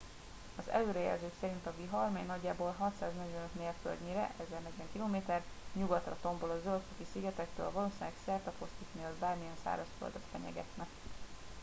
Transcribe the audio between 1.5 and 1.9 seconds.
a